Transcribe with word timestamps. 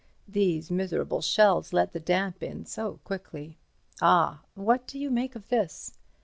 These 0.27 0.71
miserable 0.71 1.21
shells 1.21 1.73
let 1.73 1.93
the 1.93 1.99
damp 1.99 2.41
in 2.41 2.65
so 2.65 2.99
quickly. 3.03 3.59
Ah! 4.01 4.41
what 4.55 4.87
do 4.87 4.97
you 4.97 5.11
make 5.11 5.35
of 5.35 5.47
this? 5.49 5.93